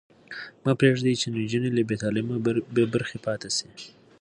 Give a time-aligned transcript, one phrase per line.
[0.63, 2.35] مه پرېږدئ چې نجونې له تعلیمه
[2.75, 3.67] بې برخې پاتې شي.